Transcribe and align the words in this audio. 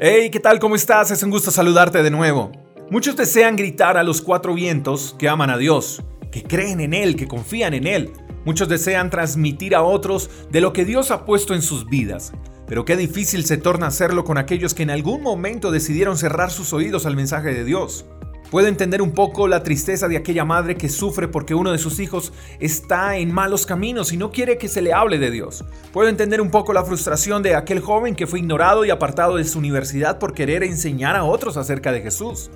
Hey, 0.00 0.30
¿qué 0.30 0.38
tal? 0.38 0.60
¿Cómo 0.60 0.76
estás? 0.76 1.10
Es 1.10 1.24
un 1.24 1.30
gusto 1.30 1.50
saludarte 1.50 2.04
de 2.04 2.10
nuevo. 2.12 2.52
Muchos 2.88 3.16
desean 3.16 3.56
gritar 3.56 3.96
a 3.96 4.04
los 4.04 4.22
cuatro 4.22 4.54
vientos 4.54 5.16
que 5.18 5.28
aman 5.28 5.50
a 5.50 5.58
Dios, 5.58 6.04
que 6.30 6.44
creen 6.44 6.80
en 6.80 6.94
Él, 6.94 7.16
que 7.16 7.26
confían 7.26 7.74
en 7.74 7.84
Él. 7.84 8.12
Muchos 8.44 8.68
desean 8.68 9.10
transmitir 9.10 9.74
a 9.74 9.82
otros 9.82 10.30
de 10.52 10.60
lo 10.60 10.72
que 10.72 10.84
Dios 10.84 11.10
ha 11.10 11.24
puesto 11.24 11.52
en 11.52 11.62
sus 11.62 11.84
vidas. 11.86 12.32
Pero 12.68 12.84
qué 12.84 12.96
difícil 12.96 13.44
se 13.44 13.56
torna 13.56 13.88
hacerlo 13.88 14.22
con 14.22 14.38
aquellos 14.38 14.72
que 14.72 14.84
en 14.84 14.90
algún 14.90 15.20
momento 15.20 15.72
decidieron 15.72 16.16
cerrar 16.16 16.52
sus 16.52 16.72
oídos 16.72 17.04
al 17.04 17.16
mensaje 17.16 17.52
de 17.52 17.64
Dios. 17.64 18.06
Puedo 18.50 18.66
entender 18.66 19.02
un 19.02 19.12
poco 19.12 19.46
la 19.46 19.62
tristeza 19.62 20.08
de 20.08 20.16
aquella 20.16 20.46
madre 20.46 20.74
que 20.74 20.88
sufre 20.88 21.28
porque 21.28 21.54
uno 21.54 21.70
de 21.70 21.76
sus 21.76 22.00
hijos 22.00 22.32
está 22.60 23.18
en 23.18 23.30
malos 23.30 23.66
caminos 23.66 24.10
y 24.12 24.16
no 24.16 24.30
quiere 24.30 24.56
que 24.56 24.68
se 24.68 24.80
le 24.80 24.94
hable 24.94 25.18
de 25.18 25.30
Dios. 25.30 25.66
Puedo 25.92 26.08
entender 26.08 26.40
un 26.40 26.50
poco 26.50 26.72
la 26.72 26.82
frustración 26.82 27.42
de 27.42 27.54
aquel 27.54 27.80
joven 27.80 28.14
que 28.14 28.26
fue 28.26 28.38
ignorado 28.38 28.86
y 28.86 28.90
apartado 28.90 29.36
de 29.36 29.44
su 29.44 29.58
universidad 29.58 30.18
por 30.18 30.32
querer 30.32 30.62
enseñar 30.62 31.14
a 31.14 31.24
otros 31.24 31.58
acerca 31.58 31.92
de 31.92 32.00
Jesús. 32.00 32.50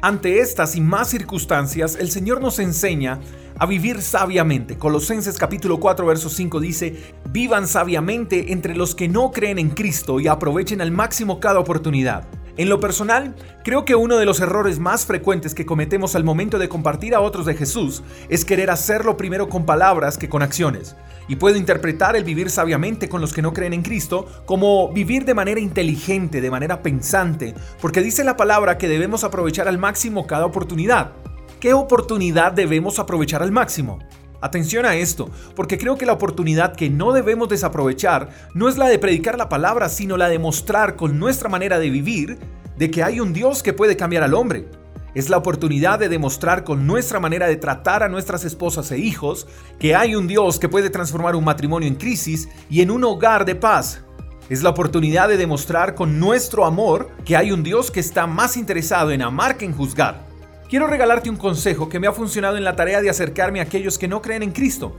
Ante 0.00 0.40
estas 0.40 0.74
y 0.74 0.80
más 0.80 1.10
circunstancias, 1.10 1.98
el 2.00 2.10
Señor 2.10 2.40
nos 2.40 2.58
enseña 2.58 3.20
a 3.58 3.66
vivir 3.66 4.00
sabiamente. 4.00 4.78
Colosenses 4.78 5.36
capítulo 5.36 5.78
4 5.80 6.06
verso 6.06 6.30
5 6.30 6.60
dice, 6.60 7.14
vivan 7.30 7.66
sabiamente 7.66 8.52
entre 8.52 8.74
los 8.74 8.94
que 8.94 9.08
no 9.08 9.30
creen 9.32 9.58
en 9.58 9.68
Cristo 9.68 10.18
y 10.18 10.28
aprovechen 10.28 10.80
al 10.80 10.92
máximo 10.92 11.40
cada 11.40 11.58
oportunidad. 11.58 12.26
En 12.58 12.70
lo 12.70 12.80
personal, 12.80 13.34
creo 13.64 13.84
que 13.84 13.94
uno 13.94 14.16
de 14.16 14.24
los 14.24 14.40
errores 14.40 14.78
más 14.78 15.04
frecuentes 15.04 15.54
que 15.54 15.66
cometemos 15.66 16.16
al 16.16 16.24
momento 16.24 16.58
de 16.58 16.70
compartir 16.70 17.14
a 17.14 17.20
otros 17.20 17.44
de 17.44 17.54
Jesús 17.54 18.02
es 18.30 18.46
querer 18.46 18.70
hacerlo 18.70 19.18
primero 19.18 19.50
con 19.50 19.66
palabras 19.66 20.16
que 20.16 20.30
con 20.30 20.40
acciones. 20.40 20.96
Y 21.28 21.36
puedo 21.36 21.58
interpretar 21.58 22.16
el 22.16 22.24
vivir 22.24 22.48
sabiamente 22.48 23.10
con 23.10 23.20
los 23.20 23.34
que 23.34 23.42
no 23.42 23.52
creen 23.52 23.74
en 23.74 23.82
Cristo 23.82 24.26
como 24.46 24.90
vivir 24.90 25.26
de 25.26 25.34
manera 25.34 25.60
inteligente, 25.60 26.40
de 26.40 26.50
manera 26.50 26.80
pensante, 26.82 27.54
porque 27.82 28.00
dice 28.00 28.24
la 28.24 28.38
palabra 28.38 28.78
que 28.78 28.88
debemos 28.88 29.22
aprovechar 29.22 29.68
al 29.68 29.76
máximo 29.76 30.26
cada 30.26 30.46
oportunidad. 30.46 31.12
¿Qué 31.60 31.74
oportunidad 31.74 32.52
debemos 32.52 32.98
aprovechar 32.98 33.42
al 33.42 33.52
máximo? 33.52 33.98
Atención 34.40 34.84
a 34.84 34.96
esto, 34.96 35.30
porque 35.54 35.78
creo 35.78 35.96
que 35.96 36.06
la 36.06 36.12
oportunidad 36.12 36.74
que 36.74 36.90
no 36.90 37.12
debemos 37.12 37.48
desaprovechar 37.48 38.28
no 38.54 38.68
es 38.68 38.76
la 38.76 38.88
de 38.88 38.98
predicar 38.98 39.38
la 39.38 39.48
palabra, 39.48 39.88
sino 39.88 40.16
la 40.16 40.28
de 40.28 40.38
mostrar 40.38 40.96
con 40.96 41.18
nuestra 41.18 41.48
manera 41.48 41.78
de 41.78 41.90
vivir 41.90 42.38
de 42.76 42.90
que 42.90 43.02
hay 43.02 43.20
un 43.20 43.32
Dios 43.32 43.62
que 43.62 43.72
puede 43.72 43.96
cambiar 43.96 44.22
al 44.22 44.34
hombre. 44.34 44.68
Es 45.14 45.30
la 45.30 45.38
oportunidad 45.38 45.98
de 45.98 46.10
demostrar 46.10 46.62
con 46.62 46.86
nuestra 46.86 47.18
manera 47.18 47.46
de 47.46 47.56
tratar 47.56 48.02
a 48.02 48.08
nuestras 48.08 48.44
esposas 48.44 48.92
e 48.92 48.98
hijos 48.98 49.46
que 49.78 49.96
hay 49.96 50.14
un 50.14 50.26
Dios 50.26 50.58
que 50.58 50.68
puede 50.68 50.90
transformar 50.90 51.34
un 51.36 51.44
matrimonio 51.44 51.88
en 51.88 51.94
crisis 51.94 52.50
y 52.68 52.82
en 52.82 52.90
un 52.90 53.02
hogar 53.04 53.46
de 53.46 53.54
paz. 53.54 54.02
Es 54.50 54.62
la 54.62 54.68
oportunidad 54.68 55.30
de 55.30 55.38
demostrar 55.38 55.94
con 55.94 56.20
nuestro 56.20 56.66
amor 56.66 57.08
que 57.24 57.34
hay 57.34 57.50
un 57.50 57.62
Dios 57.62 57.90
que 57.90 58.00
está 58.00 58.26
más 58.26 58.58
interesado 58.58 59.10
en 59.10 59.22
amar 59.22 59.56
que 59.56 59.64
en 59.64 59.72
juzgar. 59.72 60.26
Quiero 60.68 60.88
regalarte 60.88 61.30
un 61.30 61.36
consejo 61.36 61.88
que 61.88 62.00
me 62.00 62.08
ha 62.08 62.12
funcionado 62.12 62.56
en 62.56 62.64
la 62.64 62.74
tarea 62.74 63.00
de 63.00 63.08
acercarme 63.08 63.60
a 63.60 63.64
aquellos 63.64 63.98
que 63.98 64.08
no 64.08 64.20
creen 64.20 64.42
en 64.42 64.50
Cristo. 64.50 64.96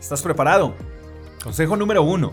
¿Estás 0.00 0.22
preparado? 0.22 0.74
Consejo 1.42 1.76
número 1.76 2.02
uno. 2.02 2.32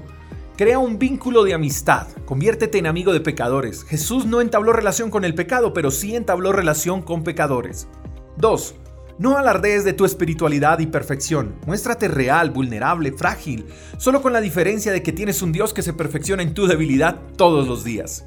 Crea 0.55 0.80
un 0.80 0.97
vínculo 0.97 1.44
de 1.44 1.53
amistad. 1.53 2.08
Conviértete 2.23 2.78
en 2.78 2.88
amigo 2.88 3.11
de 3.11 3.19
pecadores. 3.19 3.83
Jesús 3.83 4.25
no 4.25 4.39
entabló 4.39 4.72
relación 4.72 5.09
con 5.09 5.25
el 5.25 5.36
pecado, 5.36 5.73
pero 5.73 5.91
sí 5.91 6.16
entabló 6.16 6.53
relación 6.53 7.02
con 7.02 7.25
pecadores. 7.25 7.89
2. 8.38 8.75
No 9.19 9.38
alardees 9.38 9.83
de 9.83 9.91
tu 9.91 10.06
espiritualidad 10.06 10.80
y 10.80 10.88
perfección. 10.88 11.56
Muéstrate 11.66 12.08
real, 12.08 12.52
vulnerable, 12.52 13.11
frágil, 13.11 13.66
solo 13.97 14.22
con 14.22 14.31
la 14.31 14.39
diferencia 14.39 14.94
de 14.94 15.03
que 15.03 15.11
tienes 15.11 15.41
un 15.41 15.52
Dios 15.52 15.73
que 15.73 15.81
se 15.81 15.91
perfecciona 15.91 16.41
en 16.41 16.53
tu 16.53 16.67
debilidad 16.67 17.19
todos 17.35 17.67
los 17.67 17.83
días. 17.83 18.25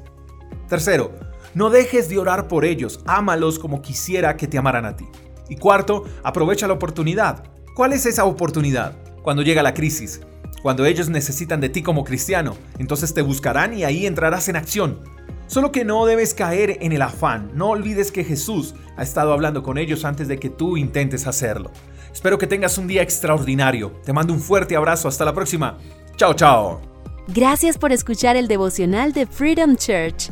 Tercero, 0.69 1.13
no 1.55 1.69
dejes 1.69 2.09
de 2.09 2.19
orar 2.19 2.49
por 2.49 2.65
ellos, 2.65 2.99
ámalos 3.07 3.59
como 3.59 3.81
quisiera 3.81 4.35
que 4.35 4.45
te 4.45 4.57
amaran 4.57 4.85
a 4.85 4.97
ti. 4.97 5.05
Y 5.47 5.55
cuarto, 5.55 6.03
aprovecha 6.21 6.67
la 6.67 6.73
oportunidad. 6.73 7.45
¿Cuál 7.75 7.93
es 7.93 8.05
esa 8.05 8.25
oportunidad? 8.25 8.97
Cuando 9.23 9.41
llega 9.41 9.63
la 9.63 9.73
crisis, 9.73 10.19
cuando 10.61 10.85
ellos 10.85 11.07
necesitan 11.07 11.61
de 11.61 11.69
ti 11.69 11.81
como 11.81 12.03
cristiano, 12.03 12.57
entonces 12.77 13.13
te 13.13 13.21
buscarán 13.21 13.73
y 13.73 13.85
ahí 13.85 14.05
entrarás 14.05 14.49
en 14.49 14.57
acción. 14.57 14.99
Solo 15.47 15.71
que 15.71 15.85
no 15.85 16.05
debes 16.05 16.33
caer 16.33 16.77
en 16.81 16.91
el 16.91 17.01
afán, 17.01 17.51
no 17.53 17.69
olvides 17.69 18.11
que 18.11 18.25
Jesús 18.25 18.75
ha 18.97 19.03
estado 19.03 19.31
hablando 19.31 19.63
con 19.63 19.77
ellos 19.77 20.03
antes 20.03 20.27
de 20.27 20.37
que 20.37 20.49
tú 20.49 20.75
intentes 20.75 21.25
hacerlo. 21.25 21.71
Espero 22.11 22.37
que 22.37 22.47
tengas 22.47 22.77
un 22.77 22.87
día 22.87 23.01
extraordinario. 23.01 23.93
Te 24.03 24.11
mando 24.11 24.33
un 24.33 24.41
fuerte 24.41 24.75
abrazo, 24.75 25.07
hasta 25.07 25.23
la 25.23 25.33
próxima. 25.33 25.77
Chao, 26.17 26.33
chao. 26.33 26.81
Gracias 27.29 27.77
por 27.77 27.93
escuchar 27.93 28.35
el 28.35 28.49
devocional 28.49 29.13
de 29.13 29.25
Freedom 29.25 29.77
Church 29.77 30.31